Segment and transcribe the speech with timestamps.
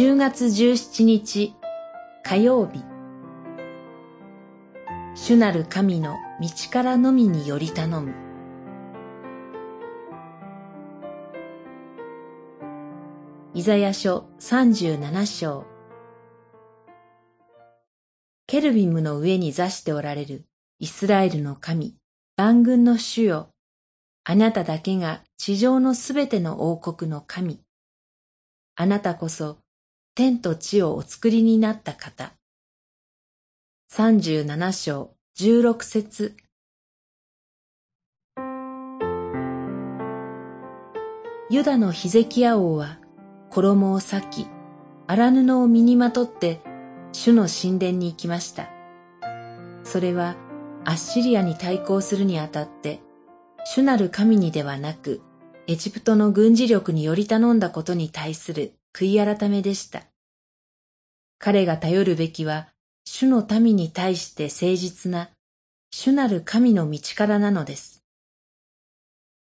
[0.00, 1.54] 10月17日
[2.22, 2.82] 火曜日
[5.14, 8.14] 主なる神の道からのみにより頼む
[13.52, 15.66] イザヤ書37章
[18.46, 20.46] ケルビムの上に座しておられる
[20.78, 21.94] イスラエルの神、
[22.38, 23.50] 万軍の主よ。
[24.24, 27.60] あなただけが地上のすべての王国の神。
[28.76, 29.58] あなたこそ
[30.22, 32.34] 天と地をお作りになった方。
[33.88, 36.36] 三十七章十六節
[41.48, 42.98] ユダのヒゼキヤ王は
[43.48, 44.46] 衣を裂き、
[45.06, 46.60] 荒布を身にまとって
[47.12, 48.68] 主の神殿に行きました。
[49.84, 50.36] それは
[50.84, 53.00] アッシリアに対抗するにあたって
[53.64, 55.22] 主なる神にではなく、
[55.66, 60.09] エジプトの軍事力により頼んだことに対する悔い改めでした。
[61.42, 62.68] 彼が頼るべきは、
[63.06, 65.30] 主の民に対して誠実な、
[65.90, 68.04] 主なる神の道からなのです。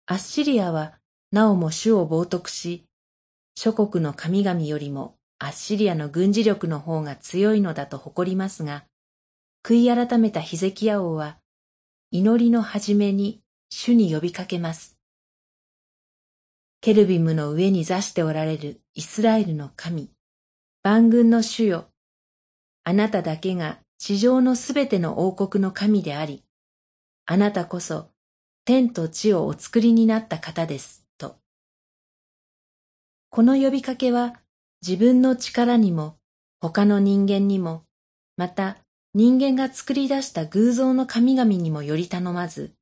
[0.06, 0.94] アッシリアは、
[1.32, 2.86] なおも主を冒涜し、
[3.54, 8.86] 諸国の神々よりもアッシリアの軍事力の方が強いのだと誇りますが、
[9.62, 11.36] 悔い改めたヒゼキヤ王は、
[12.10, 14.96] 祈りの始めに主に呼びかけます。
[16.80, 20.10] ケルビムの上に座しておられるイスラエルの神、
[20.84, 21.86] 万軍の主よ。
[22.82, 26.42] あなただけが地上のすべての王国の神であり、
[27.24, 28.10] あなたこそ
[28.64, 31.36] 天と地をお作りになった方です、と。
[33.30, 34.40] この呼びかけは
[34.84, 36.16] 自分の力にも
[36.60, 37.84] 他の人間にも、
[38.36, 38.78] また
[39.14, 42.72] 人間が作り出した偶像の神々にもより頼まず、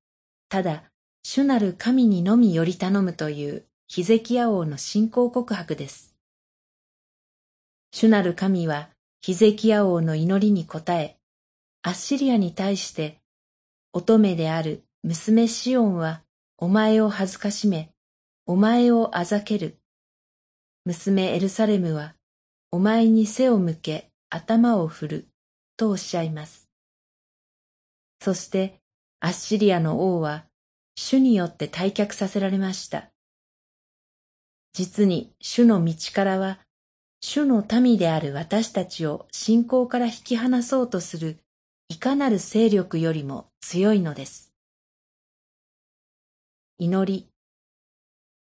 [0.49, 0.85] ただ、
[1.23, 6.10] 主なる神にのみより頼むというヒゼキヤ王の信仰告白です。
[7.93, 8.91] 主なる神は
[9.21, 11.17] ヒゼキヤ王の祈りに応え、
[11.83, 13.21] アッシリアに対して、
[13.93, 16.23] 乙女である娘シオンは
[16.57, 17.91] お前を恥ずかしめ、
[18.47, 19.79] お前をあざける。
[20.85, 22.15] 娘エルサレムは
[22.71, 25.29] お前に背を向け頭を振る
[25.77, 26.69] とおっしゃいます。
[28.21, 28.81] そして
[29.21, 30.45] アッシリアの王は
[30.95, 33.11] 主によって退却させられました。
[34.73, 36.61] 実に主の道からは、
[37.23, 41.39] 主の民である私たちを信仰から引き離そうとする
[41.89, 44.53] いかなる勢力よりも強いのです。
[46.79, 47.29] 祈り。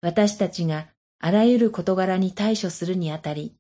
[0.01, 0.87] 私たちが
[1.19, 3.55] あらゆる事柄に対処するにあたり、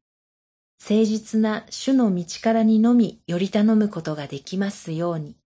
[0.81, 5.40] 誠実な主の道からにのみより頼むことができますように。